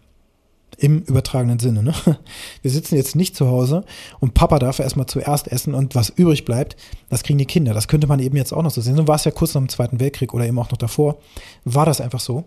Im 0.76 1.02
übertragenen 1.02 1.58
Sinne. 1.58 1.82
Ne? 1.82 1.94
Wir 2.62 2.70
sitzen 2.70 2.94
jetzt 2.94 3.16
nicht 3.16 3.34
zu 3.34 3.48
Hause 3.48 3.84
und 4.20 4.34
Papa 4.34 4.58
darf 4.58 4.78
erstmal 4.78 5.06
zuerst 5.06 5.48
essen 5.48 5.74
und 5.74 5.94
was 5.94 6.10
übrig 6.10 6.44
bleibt, 6.44 6.76
das 7.08 7.24
kriegen 7.24 7.38
die 7.38 7.46
Kinder. 7.46 7.74
Das 7.74 7.88
könnte 7.88 8.06
man 8.06 8.20
eben 8.20 8.36
jetzt 8.36 8.52
auch 8.52 8.62
noch 8.62 8.70
so 8.70 8.80
sehen. 8.80 8.94
So 8.94 9.08
war 9.08 9.16
es 9.16 9.24
ja 9.24 9.32
kurz 9.32 9.54
nach 9.54 9.62
dem 9.62 9.70
Zweiten 9.70 9.98
Weltkrieg 9.98 10.34
oder 10.34 10.46
eben 10.46 10.58
auch 10.58 10.70
noch 10.70 10.78
davor. 10.78 11.18
War 11.64 11.86
das 11.86 12.00
einfach 12.00 12.20
so. 12.20 12.44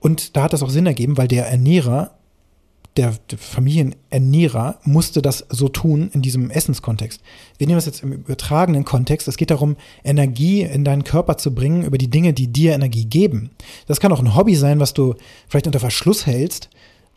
Und 0.00 0.36
da 0.36 0.42
hat 0.42 0.52
das 0.52 0.62
auch 0.62 0.70
Sinn 0.70 0.86
ergeben, 0.86 1.16
weil 1.16 1.28
der 1.28 1.46
Ernährer 1.46 2.17
der, 2.98 3.14
der 3.30 3.38
Familienernährer 3.38 4.80
musste 4.82 5.22
das 5.22 5.46
so 5.48 5.68
tun 5.68 6.10
in 6.12 6.20
diesem 6.20 6.50
Essenskontext. 6.50 7.22
Wir 7.56 7.66
nehmen 7.66 7.78
das 7.78 7.86
jetzt 7.86 8.02
im 8.02 8.12
übertragenen 8.12 8.84
Kontext. 8.84 9.28
Es 9.28 9.36
geht 9.36 9.50
darum, 9.50 9.76
Energie 10.04 10.62
in 10.62 10.84
deinen 10.84 11.04
Körper 11.04 11.38
zu 11.38 11.54
bringen 11.54 11.84
über 11.84 11.96
die 11.96 12.10
Dinge, 12.10 12.32
die 12.32 12.48
dir 12.48 12.74
Energie 12.74 13.04
geben. 13.04 13.50
Das 13.86 14.00
kann 14.00 14.12
auch 14.12 14.20
ein 14.20 14.34
Hobby 14.34 14.56
sein, 14.56 14.80
was 14.80 14.94
du 14.94 15.14
vielleicht 15.46 15.66
unter 15.66 15.80
Verschluss 15.80 16.26
hältst, 16.26 16.68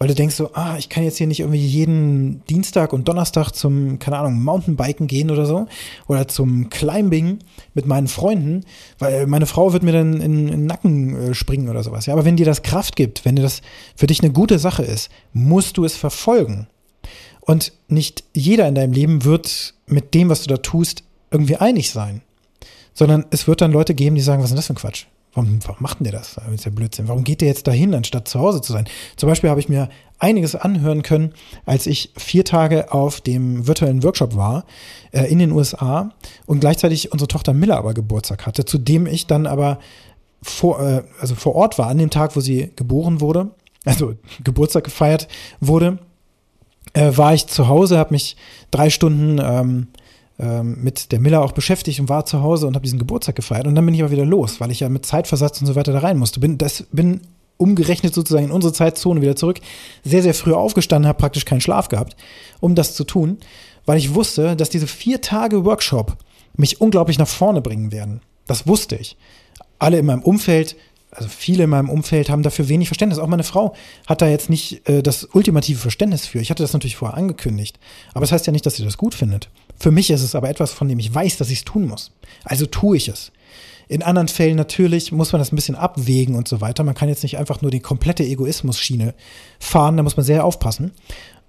weil 0.02 0.08
du 0.08 0.16
denkst 0.16 0.34
so, 0.34 0.50
ah, 0.54 0.78
ich 0.80 0.90
kann 0.90 1.04
jetzt 1.04 1.20
hier 1.20 1.28
nicht 1.28 1.42
irgendwie 1.42 1.64
jeden 1.64 2.44
Dienstag 2.46 2.92
und 2.92 3.08
Donnerstag 3.08 3.52
zum, 3.52 4.00
keine 4.00 4.18
Ahnung, 4.18 4.42
Mountainbiken 4.42 5.06
gehen 5.06 5.30
oder 5.30 5.46
so 5.46 5.68
oder 6.08 6.28
zum 6.28 6.72
Climbing 6.72 7.38
mit 7.76 7.86
meinen 7.86 8.08
Freunden, 8.08 8.66
weil 8.98 9.28
meine 9.28 9.46
Frau 9.46 9.74
wird 9.74 9.84
mir 9.84 9.92
dann 9.92 10.14
in, 10.14 10.22
in 10.24 10.48
den 10.48 10.66
Nacken 10.66 11.16
äh, 11.16 11.34
springen 11.36 11.70
oder 11.70 11.84
sowas. 11.84 12.08
Ja, 12.08 12.16
aber 12.16 12.26
wenn 12.26 12.36
dir 12.36 12.48
das 12.48 12.64
Kraft 12.64 12.96
gibt, 12.96 13.26
wenn 13.26 13.36
dir 13.36 13.44
das 13.44 13.62
für 13.96 14.08
dich 14.08 14.24
eine 14.24 14.32
gute 14.32 14.58
Sache 14.58 14.82
ist, 14.82 15.12
musst 15.34 15.78
du 15.78 15.86
es 15.86 15.96
verfolgen. 15.96 16.66
Und 17.42 17.72
nicht 17.88 18.24
jeder 18.34 18.68
in 18.68 18.74
deinem 18.74 18.94
Leben 18.94 19.24
wird 19.24 19.76
mit 19.86 20.16
dem, 20.16 20.30
was 20.30 20.42
du 20.42 20.48
da 20.48 20.58
tust, 20.58 21.04
irgendwie 21.30 21.58
einig 21.58 21.92
sein. 21.92 22.24
Sondern 22.96 23.26
es 23.30 23.48
wird 23.48 23.62
dann 23.62 23.72
Leute 23.72 23.94
geben, 23.94 24.16
die 24.16 24.24
sagen, 24.24 24.42
was 24.42 24.50
ist 24.50 24.54
denn 24.54 24.56
das 24.56 24.66
für 24.66 24.74
ein 24.74 24.78
Quatsch? 24.78 25.06
Warum, 25.34 25.60
warum 25.66 25.78
macht 25.82 26.00
denn 26.00 26.06
der 26.06 26.14
das? 26.14 26.36
Das 26.36 26.54
ist 26.54 26.66
ja 26.66 26.72
Blödsinn. 26.72 27.08
Warum 27.08 27.24
geht 27.24 27.42
der 27.42 27.48
jetzt 27.48 27.68
dahin, 27.68 27.94
anstatt 27.94 28.28
zu 28.28 28.40
Hause 28.40 28.62
zu 28.62 28.74
sein? 28.74 28.86
Zum 29.16 29.30
Beispiel 29.30 29.50
habe 29.50 29.60
ich 29.60 29.70
mir 29.70 29.90
einiges 30.20 30.56
anhören 30.56 31.02
können, 31.02 31.34
als 31.66 31.88
ich 31.88 32.12
vier 32.18 32.46
Tage 32.46 32.92
auf 32.94 33.22
dem 33.22 33.66
virtuellen 33.66 34.04
Workshop 34.04 34.36
war 34.36 34.66
äh, 35.12 35.32
in 35.32 35.40
den 35.40 35.52
USA 35.52 36.12
und 36.46 36.60
gleichzeitig 36.60 37.12
unsere 37.12 37.28
Tochter 37.28 37.54
Miller 37.54 37.78
aber 37.78 37.94
Geburtstag 37.94 38.46
hatte, 38.46 38.66
zu 38.66 38.78
dem 38.78 39.08
ich 39.08 39.26
dann 39.26 39.48
aber 39.48 39.80
vor, 40.44 40.80
äh, 40.80 41.04
also 41.20 41.36
vor 41.36 41.56
Ort 41.56 41.78
war, 41.80 41.88
an 41.88 41.98
dem 41.98 42.10
Tag, 42.10 42.36
wo 42.36 42.40
sie 42.40 42.72
geboren 42.76 43.22
wurde, 43.22 43.52
also 43.86 44.16
Geburtstag 44.44 44.84
gefeiert 44.84 45.28
wurde, 45.60 45.98
äh, 46.94 47.16
war 47.16 47.34
ich 47.34 47.48
zu 47.48 47.68
Hause, 47.68 47.98
habe 47.98 48.14
mich 48.14 48.36
drei 48.70 48.90
Stunden 48.90 49.40
ähm, 49.42 49.88
ähm, 50.42 50.78
mit 50.82 51.12
der 51.12 51.20
Miller 51.20 51.42
auch 51.42 51.52
beschäftigt 51.52 52.00
und 52.00 52.10
war 52.10 52.26
zu 52.26 52.42
Hause 52.42 52.68
und 52.68 52.76
habe 52.76 52.84
diesen 52.84 53.00
Geburtstag 53.00 53.36
gefeiert. 53.36 53.68
Und 53.68 53.76
dann 53.76 53.86
bin 53.86 53.94
ich 53.94 54.02
aber 54.02 54.12
wieder 54.12 54.26
los, 54.26 54.60
weil 54.60 54.72
ich 54.72 54.80
ja 54.80 54.90
mit 54.90 55.06
Zeitversatz 55.06 55.62
und 55.62 55.68
so 55.68 55.76
weiter 55.76 55.94
da 55.94 56.00
rein 56.00 56.18
musste. 56.18 56.40
Bin, 56.40 56.58
das, 56.58 56.86
bin 56.92 57.22
umgerechnet 57.58 58.14
sozusagen 58.14 58.46
in 58.46 58.52
unsere 58.52 58.74
Zeitzone 58.74 59.22
wieder 59.22 59.36
zurück, 59.36 59.60
sehr, 60.04 60.24
sehr 60.24 60.34
früh 60.34 60.54
aufgestanden, 60.54 61.08
habe 61.08 61.20
praktisch 61.20 61.46
keinen 61.46 61.62
Schlaf 61.62 61.90
gehabt, 61.90 62.16
um 62.60 62.74
das 62.74 62.96
zu 62.96 63.04
tun, 63.04 63.38
weil 63.86 63.98
ich 63.98 64.16
wusste, 64.16 64.56
dass 64.56 64.70
diese 64.70 64.88
vier 64.88 65.22
Tage 65.22 65.64
Workshop 65.64 66.18
mich 66.58 66.82
unglaublich 66.82 67.20
nach 67.20 67.28
vorne 67.28 67.62
bringen 67.62 67.92
werden. 67.92 68.22
Das 68.48 68.68
wusste 68.68 68.96
ich. 68.96 69.18
Alle 69.80 70.00
in 70.00 70.06
meinem 70.06 70.24
Umfeld 70.24 70.76
also 71.12 71.28
viele 71.30 71.66
in 71.66 71.70
meinem 71.70 71.90
Umfeld 71.90 72.30
haben 72.30 72.42
dafür 72.42 72.70
wenig 72.70 72.88
Verständnis. 72.88 73.20
Auch 73.20 73.28
meine 73.28 73.44
Frau 73.44 73.76
hat 74.08 74.22
da 74.22 74.28
jetzt 74.28 74.50
nicht 74.50 74.88
äh, 74.88 75.04
das 75.04 75.26
ultimative 75.34 75.80
Verständnis 75.80 76.26
für. 76.26 76.40
Ich 76.40 76.50
hatte 76.50 76.64
das 76.64 76.72
natürlich 76.74 76.96
vorher 76.96 77.18
angekündigt. 77.18 77.80
Aber 78.14 78.22
das 78.22 78.32
heißt 78.32 78.48
ja 78.48 78.54
nicht, 78.54 78.66
dass 78.66 78.78
sie 78.78 78.86
das 78.86 78.98
gut 78.98 79.14
findet. 79.14 79.50
Für 79.78 79.92
mich 79.92 80.10
ist 80.10 80.22
es 80.22 80.36
aber 80.36 80.50
etwas, 80.50 80.72
von 80.72 80.88
dem 80.88 81.00
ich 81.00 81.14
weiß, 81.14 81.38
dass 81.38 81.50
ich 81.50 81.60
es 81.60 81.66
tun 81.66 81.88
muss. 81.88 82.12
Also 82.46 82.66
tue 82.66 82.96
ich 82.96 83.10
es. 83.10 83.32
In 83.90 84.04
anderen 84.04 84.30
Fällen 84.30 84.56
natürlich 84.56 85.12
muss 85.12 85.34
man 85.34 85.40
das 85.40 85.52
ein 85.52 85.58
bisschen 85.58 85.76
abwägen 85.76 86.36
und 86.36 86.48
so 86.48 86.62
weiter. 86.62 86.86
Man 86.86 86.96
kann 86.96 87.10
jetzt 87.10 87.24
nicht 87.24 87.38
einfach 87.38 87.62
nur 87.62 87.72
die 87.72 87.82
komplette 87.82 88.24
Egoismus-Schiene 88.24 89.14
fahren, 89.60 89.98
da 89.98 90.04
muss 90.04 90.16
man 90.16 90.26
sehr 90.26 90.46
aufpassen. 90.46 90.92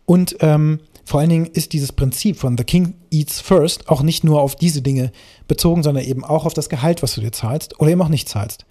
Und 0.07 0.37
ähm, 0.41 0.81
vor 1.05 1.21
allen 1.21 1.31
Dingen 1.31 1.47
ist 1.47 1.73
dieses 1.73 1.93
Prinzip 1.93 2.37
von 2.37 2.59
The 2.59 2.65
King 2.65 2.95
Eats 3.13 3.41
First 3.41 3.89
auch 3.89 4.03
nicht 4.03 4.25
nur 4.25 4.41
auf 4.41 4.57
diese 4.57 4.83
Dinge 4.83 5.13
bezogen, 5.47 5.85
sondern 5.85 6.05
eben 6.05 6.25
auch 6.25 6.45
auf 6.45 6.55
das 6.55 6.69
Gehalt, 6.69 7.03
was 7.05 7.15
du 7.15 7.21
dir 7.21 7.31
zahlst 7.31 7.79
oder 7.79 7.93
eben 7.93 8.03
auch 8.03 8.09
nicht 8.09 8.29
zahlst. 8.29 8.67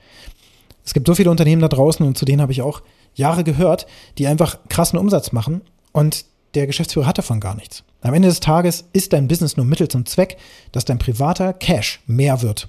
Es 0.85 0.93
gibt 0.93 1.07
so 1.07 1.15
viele 1.15 1.31
Unternehmen 1.31 1.61
da 1.61 1.67
draußen 1.67 2.05
und 2.05 2.17
zu 2.17 2.25
denen 2.25 2.41
habe 2.41 2.51
ich 2.51 2.61
auch 2.61 2.81
Jahre 3.13 3.43
gehört, 3.43 3.87
die 4.17 4.27
einfach 4.27 4.57
krassen 4.69 4.97
Umsatz 4.97 5.31
machen 5.31 5.61
und 5.91 6.25
der 6.53 6.67
Geschäftsführer 6.67 7.05
hat 7.05 7.17
davon 7.17 7.39
gar 7.39 7.55
nichts. 7.55 7.83
Am 8.01 8.13
Ende 8.13 8.27
des 8.27 8.39
Tages 8.39 8.85
ist 8.93 9.13
dein 9.13 9.27
Business 9.27 9.57
nur 9.57 9.65
Mittel 9.65 9.87
zum 9.87 10.05
Zweck, 10.05 10.37
dass 10.71 10.85
dein 10.85 10.99
privater 10.99 11.53
Cash 11.53 12.01
mehr 12.07 12.41
wird. 12.41 12.67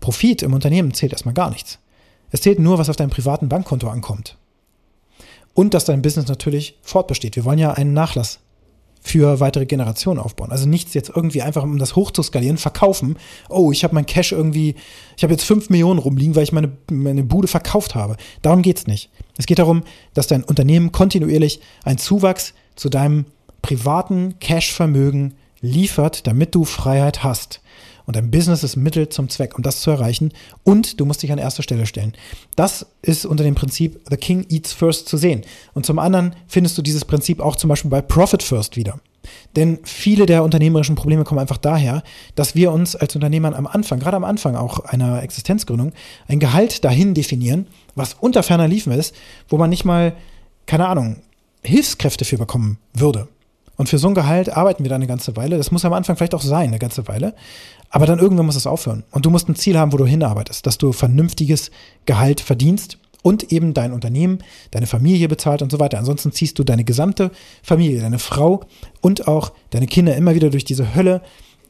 Profit 0.00 0.42
im 0.42 0.52
Unternehmen 0.52 0.92
zählt 0.94 1.12
erstmal 1.12 1.34
gar 1.34 1.50
nichts. 1.50 1.78
Es 2.30 2.42
zählt 2.42 2.58
nur, 2.58 2.78
was 2.78 2.90
auf 2.90 2.96
deinem 2.96 3.10
privaten 3.10 3.48
Bankkonto 3.48 3.88
ankommt. 3.88 4.36
Und 5.54 5.72
dass 5.72 5.86
dein 5.86 6.02
Business 6.02 6.28
natürlich 6.28 6.78
fortbesteht. 6.82 7.34
Wir 7.34 7.44
wollen 7.44 7.58
ja 7.58 7.72
einen 7.72 7.94
Nachlass 7.94 8.40
für 9.06 9.38
weitere 9.38 9.66
Generationen 9.66 10.18
aufbauen. 10.18 10.50
Also 10.50 10.68
nichts 10.68 10.92
jetzt 10.92 11.12
irgendwie 11.14 11.40
einfach, 11.40 11.62
um 11.62 11.78
das 11.78 11.94
hochzuskalieren, 11.94 12.58
verkaufen. 12.58 13.16
Oh, 13.48 13.70
ich 13.70 13.84
habe 13.84 13.94
mein 13.94 14.04
Cash 14.04 14.32
irgendwie, 14.32 14.74
ich 15.16 15.22
habe 15.22 15.32
jetzt 15.32 15.44
fünf 15.44 15.70
Millionen 15.70 16.00
rumliegen, 16.00 16.34
weil 16.34 16.42
ich 16.42 16.50
meine, 16.50 16.76
meine 16.90 17.22
Bude 17.22 17.46
verkauft 17.46 17.94
habe. 17.94 18.16
Darum 18.42 18.62
geht 18.62 18.78
es 18.78 18.86
nicht. 18.88 19.10
Es 19.38 19.46
geht 19.46 19.60
darum, 19.60 19.84
dass 20.14 20.26
dein 20.26 20.42
Unternehmen 20.42 20.90
kontinuierlich 20.90 21.60
einen 21.84 21.98
Zuwachs 21.98 22.52
zu 22.74 22.88
deinem 22.88 23.26
privaten 23.62 24.40
Cash-Vermögen 24.40 25.34
liefert, 25.60 26.26
damit 26.26 26.56
du 26.56 26.64
Freiheit 26.64 27.22
hast. 27.22 27.60
Und 28.06 28.16
dein 28.16 28.30
Business 28.30 28.62
ist 28.62 28.76
Mittel 28.76 29.08
zum 29.08 29.28
Zweck, 29.28 29.56
um 29.56 29.62
das 29.62 29.80
zu 29.80 29.90
erreichen. 29.90 30.32
Und 30.62 31.00
du 31.00 31.04
musst 31.04 31.22
dich 31.22 31.32
an 31.32 31.38
erster 31.38 31.62
Stelle 31.62 31.86
stellen. 31.86 32.14
Das 32.54 32.86
ist 33.02 33.26
unter 33.26 33.44
dem 33.44 33.56
Prinzip 33.56 34.00
The 34.08 34.16
King 34.16 34.46
Eats 34.48 34.72
First 34.72 35.08
zu 35.08 35.16
sehen. 35.16 35.42
Und 35.74 35.84
zum 35.84 35.98
anderen 35.98 36.34
findest 36.46 36.78
du 36.78 36.82
dieses 36.82 37.04
Prinzip 37.04 37.40
auch 37.40 37.56
zum 37.56 37.68
Beispiel 37.68 37.90
bei 37.90 38.00
Profit 38.00 38.42
First 38.42 38.76
wieder. 38.76 39.00
Denn 39.56 39.80
viele 39.82 40.24
der 40.26 40.44
unternehmerischen 40.44 40.94
Probleme 40.94 41.24
kommen 41.24 41.40
einfach 41.40 41.56
daher, 41.56 42.04
dass 42.36 42.54
wir 42.54 42.70
uns 42.70 42.94
als 42.94 43.16
Unternehmern 43.16 43.54
am 43.54 43.66
Anfang, 43.66 43.98
gerade 43.98 44.16
am 44.16 44.24
Anfang 44.24 44.54
auch 44.54 44.80
einer 44.80 45.22
Existenzgründung, 45.22 45.92
ein 46.28 46.38
Gehalt 46.38 46.84
dahin 46.84 47.12
definieren, 47.12 47.66
was 47.96 48.14
unter 48.14 48.44
ferner 48.44 48.68
Liefen 48.68 48.92
ist, 48.92 49.14
wo 49.48 49.58
man 49.58 49.70
nicht 49.70 49.84
mal, 49.84 50.14
keine 50.66 50.86
Ahnung, 50.86 51.16
Hilfskräfte 51.62 52.24
für 52.24 52.38
bekommen 52.38 52.78
würde. 52.94 53.26
Und 53.76 53.88
für 53.88 53.98
so 53.98 54.08
ein 54.08 54.14
Gehalt 54.14 54.48
arbeiten 54.48 54.84
wir 54.84 54.88
da 54.88 54.96
eine 54.96 55.06
ganze 55.06 55.36
Weile. 55.36 55.58
Das 55.58 55.70
muss 55.70 55.84
am 55.84 55.92
Anfang 55.92 56.16
vielleicht 56.16 56.34
auch 56.34 56.42
sein, 56.42 56.68
eine 56.68 56.78
ganze 56.78 57.06
Weile. 57.08 57.34
Aber 57.90 58.06
dann 58.06 58.18
irgendwann 58.18 58.46
muss 58.46 58.56
es 58.56 58.66
aufhören. 58.66 59.04
Und 59.10 59.26
du 59.26 59.30
musst 59.30 59.48
ein 59.48 59.54
Ziel 59.54 59.78
haben, 59.78 59.92
wo 59.92 59.98
du 59.98 60.06
hinarbeitest, 60.06 60.66
dass 60.66 60.78
du 60.78 60.92
vernünftiges 60.92 61.70
Gehalt 62.06 62.40
verdienst 62.40 62.98
und 63.22 63.52
eben 63.52 63.74
dein 63.74 63.92
Unternehmen, 63.92 64.38
deine 64.70 64.86
Familie 64.86 65.28
bezahlt 65.28 65.60
und 65.60 65.70
so 65.70 65.78
weiter. 65.78 65.98
Ansonsten 65.98 66.32
ziehst 66.32 66.58
du 66.58 66.64
deine 66.64 66.84
gesamte 66.84 67.30
Familie, 67.62 68.00
deine 68.00 68.18
Frau 68.18 68.64
und 69.00 69.28
auch 69.28 69.52
deine 69.70 69.86
Kinder 69.86 70.16
immer 70.16 70.34
wieder 70.34 70.50
durch 70.50 70.64
diese 70.64 70.94
Hölle 70.94 71.22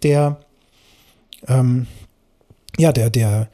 der, 0.03 0.39
ähm, 1.49 1.87
ja, 2.79 2.93
der, 2.93 3.11
der, 3.11 3.49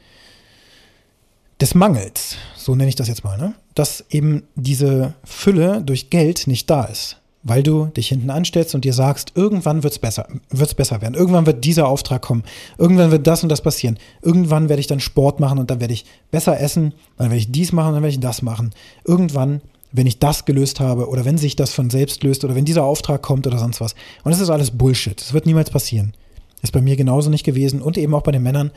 des 1.59 1.75
Mangels, 1.75 2.35
so 2.55 2.75
nenne 2.75 2.89
ich 2.89 2.95
das 2.95 3.07
jetzt 3.07 3.23
mal, 3.23 3.37
ne? 3.37 3.55
dass 3.73 4.03
eben 4.09 4.43
diese 4.55 5.13
Fülle 5.23 5.81
durch 5.81 6.09
Geld 6.09 6.45
nicht 6.45 6.69
da 6.69 6.83
ist 6.83 7.22
weil 7.43 7.61
du 7.61 7.87
dich 7.87 8.07
hinten 8.07 8.29
anstellst 8.29 8.73
und 8.73 8.85
dir 8.85 8.93
sagst, 8.93 9.33
irgendwann 9.35 9.83
wird's 9.83 9.99
besser, 9.99 10.27
wird's 10.49 10.73
besser 10.73 11.01
werden. 11.01 11.13
Irgendwann 11.13 11.45
wird 11.45 11.65
dieser 11.65 11.87
Auftrag 11.87 12.21
kommen. 12.21 12.43
Irgendwann 12.77 13.11
wird 13.11 13.27
das 13.27 13.43
und 13.43 13.49
das 13.49 13.61
passieren. 13.61 13.99
Irgendwann 14.21 14.69
werde 14.69 14.79
ich 14.79 14.87
dann 14.87 15.01
Sport 15.01 15.41
machen 15.41 15.59
und 15.59 15.69
dann 15.69 15.81
werde 15.81 15.93
ich 15.93 16.05
besser 16.31 16.59
essen. 16.59 16.93
Dann 17.17 17.27
werde 17.27 17.39
ich 17.39 17.51
dies 17.51 17.73
machen 17.73 17.89
und 17.89 17.93
dann 17.95 18.03
werde 18.03 18.13
ich 18.13 18.21
das 18.21 18.41
machen. 18.41 18.71
Irgendwann, 19.05 19.61
wenn 19.91 20.07
ich 20.07 20.19
das 20.19 20.45
gelöst 20.45 20.79
habe 20.79 21.09
oder 21.09 21.25
wenn 21.25 21.37
sich 21.37 21.57
das 21.57 21.73
von 21.73 21.89
selbst 21.89 22.23
löst 22.23 22.45
oder 22.45 22.55
wenn 22.55 22.65
dieser 22.65 22.85
Auftrag 22.85 23.21
kommt 23.21 23.45
oder 23.45 23.59
sonst 23.59 23.81
was. 23.81 23.93
Und 24.23 24.31
das 24.31 24.39
ist 24.39 24.49
alles 24.49 24.71
Bullshit. 24.71 25.19
Das 25.19 25.33
wird 25.33 25.45
niemals 25.45 25.69
passieren. 25.69 26.13
Ist 26.61 26.71
bei 26.71 26.81
mir 26.81 26.95
genauso 26.95 27.29
nicht 27.29 27.43
gewesen 27.43 27.81
und 27.81 27.97
eben 27.97 28.13
auch 28.15 28.23
bei 28.23 28.31
den 28.31 28.43
Männern, 28.43 28.71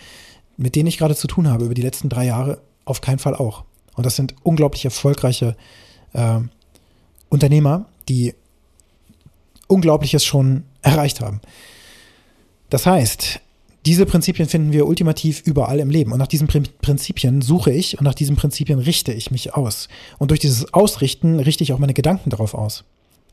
mit 0.57 0.75
denen 0.75 0.89
ich 0.89 0.99
gerade 0.99 1.15
zu 1.15 1.29
tun 1.29 1.49
habe 1.49 1.67
über 1.67 1.75
die 1.75 1.83
letzten 1.83 2.09
drei 2.09 2.27
Jahre, 2.27 2.59
auf 2.85 3.01
keinen 3.01 3.21
Fall 3.21 3.37
auch. 3.37 3.63
Und 3.95 4.05
das 4.05 4.17
sind 4.17 4.35
unglaublich 4.43 4.85
erfolgreiche 4.85 5.57
äh, 6.15 6.41
Unternehmer, 7.29 7.87
die 8.09 8.35
Unglaubliches 9.67 10.25
schon 10.25 10.65
erreicht 10.83 11.21
haben. 11.21 11.41
Das 12.71 12.87
heißt, 12.87 13.41
diese 13.87 14.05
Prinzipien 14.05 14.49
finden 14.49 14.73
wir 14.73 14.87
ultimativ 14.87 15.43
überall 15.47 15.79
im 15.79 15.91
Leben. 15.91 16.13
Und 16.13 16.19
nach 16.19 16.27
diesen 16.27 16.49
Prinzipien 16.49 17.41
suche 17.41 17.71
ich 17.71 17.99
und 17.99 18.05
nach 18.05 18.15
diesen 18.15 18.35
Prinzipien 18.35 18.81
richte 18.81 19.13
ich 19.13 19.31
mich 19.31 19.55
aus. 19.55 19.89
Und 20.19 20.33
durch 20.33 20.41
dieses 20.41 20.75
Ausrichten 20.75 21.39
richte 21.39 21.63
ich 21.63 21.73
auch 21.73 21.79
meine 21.79 21.95
Gedanken 21.95 22.31
darauf 22.31 22.55
aus. 22.55 22.85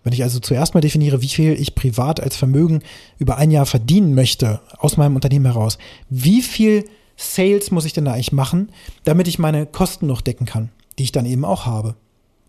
Wenn 0.03 0.13
ich 0.13 0.21
also 0.21 0.39
zuerst 0.39 0.75
mal 0.75 0.81
definiere, 0.81 1.21
wie 1.21 1.29
viel 1.29 1.53
ich 1.53 1.75
privat 1.75 2.19
als 2.19 2.35
Vermögen 2.35 2.83
über 3.17 3.37
ein 3.37 3.51
Jahr 3.51 3.65
verdienen 3.65 4.13
möchte 4.13 4.61
aus 4.77 4.97
meinem 4.97 5.15
Unternehmen 5.15 5.45
heraus, 5.45 5.77
wie 6.09 6.41
viel 6.41 6.85
Sales 7.15 7.71
muss 7.71 7.85
ich 7.85 7.93
denn 7.93 8.05
da 8.05 8.13
eigentlich 8.13 8.31
machen, 8.31 8.69
damit 9.05 9.27
ich 9.27 9.39
meine 9.39 9.65
Kosten 9.65 10.07
noch 10.07 10.21
decken 10.21 10.45
kann, 10.45 10.69
die 10.99 11.03
ich 11.03 11.11
dann 11.11 11.25
eben 11.25 11.45
auch 11.45 11.65
habe? 11.65 11.95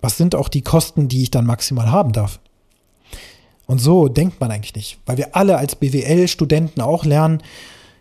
Was 0.02 0.18
sind 0.18 0.34
auch 0.34 0.48
die 0.48 0.62
Kosten, 0.62 1.08
die 1.08 1.22
ich 1.22 1.30
dann 1.30 1.46
maximal 1.46 1.90
haben 1.90 2.12
darf? 2.12 2.40
Und 3.66 3.78
so 3.78 4.08
denkt 4.08 4.40
man 4.40 4.50
eigentlich 4.50 4.74
nicht, 4.74 4.98
weil 5.06 5.16
wir 5.16 5.34
alle 5.36 5.56
als 5.56 5.76
BWL-Studenten 5.76 6.80
auch 6.80 7.04
lernen, 7.04 7.42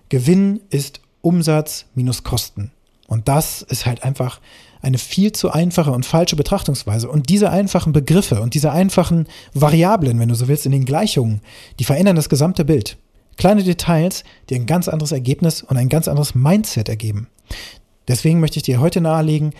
Gewinn 0.09 0.61
ist 0.69 0.99
Umsatz 1.21 1.85
minus 1.95 2.23
Kosten. 2.23 2.71
Und 3.07 3.27
das 3.27 3.61
ist 3.61 3.85
halt 3.85 4.03
einfach 4.03 4.39
eine 4.81 4.97
viel 4.97 5.31
zu 5.31 5.51
einfache 5.51 5.91
und 5.91 6.05
falsche 6.05 6.35
Betrachtungsweise. 6.35 7.09
Und 7.09 7.29
diese 7.29 7.49
einfachen 7.49 7.93
Begriffe 7.93 8.41
und 8.41 8.53
diese 8.53 8.71
einfachen 8.71 9.27
Variablen, 9.53 10.19
wenn 10.19 10.29
du 10.29 10.35
so 10.35 10.49
willst, 10.49 10.65
in 10.65 10.73
den 10.73 10.85
Gleichungen, 10.85 11.41
die 11.79 11.85
verändern 11.85 12.17
das 12.17 12.27
gesamte 12.27 12.65
Bild. 12.65 12.97
Kleine 13.37 13.63
Details, 13.63 14.23
die 14.49 14.55
ein 14.55 14.65
ganz 14.65 14.87
anderes 14.89 15.13
Ergebnis 15.13 15.63
und 15.63 15.77
ein 15.77 15.89
ganz 15.89 16.07
anderes 16.07 16.35
Mindset 16.35 16.89
ergeben. 16.89 17.27
Deswegen 18.07 18.41
möchte 18.41 18.57
ich 18.57 18.63
dir 18.63 18.81
heute 18.81 18.99
nahelegen, 18.99 19.53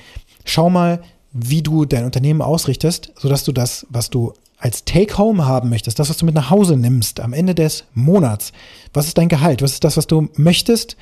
schau 0.43 0.69
mal, 0.69 1.01
wie 1.31 1.63
du 1.63 1.85
dein 1.85 2.05
Unternehmen 2.05 2.41
ausrichtest, 2.41 3.13
sodass 3.17 3.43
du 3.43 3.53
das, 3.53 3.87
was 3.89 4.09
du 4.09 4.33
als 4.63 4.85
Take-Home 4.85 5.45
haben 5.45 5.67
möchtest, 5.67 5.99
das, 5.99 6.09
was 6.09 6.15
du 6.15 6.25
mit 6.25 6.35
nach 6.35 6.49
Hause 6.49 6.77
nimmst 6.77 7.19
am 7.19 7.33
Ende 7.33 7.53
des 7.53 7.83
Monats, 7.93 8.53
was 8.93 9.07
ist 9.07 9.17
dein 9.17 9.27
Gehalt, 9.27 9.61
was 9.61 9.73
ist 9.73 9.83
das, 9.83 9.97
was 9.97 10.07
du 10.07 10.29
möchtest, 10.37 10.95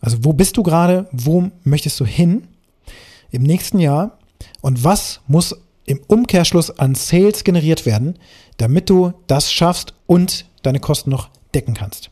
also 0.00 0.18
wo 0.22 0.32
bist 0.32 0.56
du 0.56 0.64
gerade, 0.64 1.08
wo 1.12 1.52
möchtest 1.62 2.00
du 2.00 2.04
hin? 2.04 2.48
Im 3.30 3.44
nächsten 3.44 3.78
Jahr? 3.78 4.18
Und 4.60 4.82
was 4.82 5.20
muss 5.28 5.54
im 5.84 6.00
Umkehrschluss 6.08 6.76
an 6.80 6.96
Sales 6.96 7.44
generiert 7.44 7.86
werden, 7.86 8.18
damit 8.56 8.90
du 8.90 9.12
das 9.28 9.52
schaffst 9.52 9.94
und 10.06 10.46
deine 10.62 10.80
Kosten 10.80 11.10
noch 11.10 11.28
decken 11.54 11.74
kannst. 11.74 12.10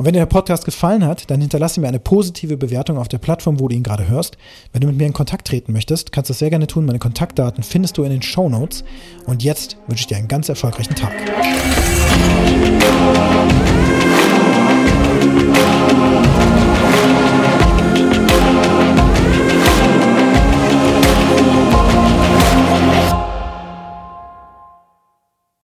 Und 0.00 0.06
wenn 0.06 0.14
dir 0.14 0.20
der 0.20 0.26
Podcast 0.26 0.64
gefallen 0.64 1.04
hat, 1.04 1.30
dann 1.30 1.42
hinterlasse 1.42 1.78
mir 1.78 1.86
eine 1.86 1.98
positive 1.98 2.56
Bewertung 2.56 2.96
auf 2.96 3.08
der 3.08 3.18
Plattform, 3.18 3.60
wo 3.60 3.68
du 3.68 3.76
ihn 3.76 3.82
gerade 3.82 4.08
hörst. 4.08 4.38
Wenn 4.72 4.80
du 4.80 4.86
mit 4.86 4.96
mir 4.96 5.04
in 5.04 5.12
Kontakt 5.12 5.46
treten 5.46 5.74
möchtest, 5.74 6.10
kannst 6.10 6.30
du 6.30 6.32
das 6.32 6.38
sehr 6.38 6.48
gerne 6.48 6.66
tun. 6.66 6.86
Meine 6.86 6.98
Kontaktdaten 6.98 7.62
findest 7.62 7.98
du 7.98 8.04
in 8.04 8.10
den 8.10 8.22
Show 8.22 8.48
Notes. 8.48 8.82
Und 9.26 9.42
jetzt 9.42 9.76
wünsche 9.88 10.00
ich 10.00 10.06
dir 10.06 10.16
einen 10.16 10.26
ganz 10.26 10.48
erfolgreichen 10.48 10.94
Tag. 10.94 11.12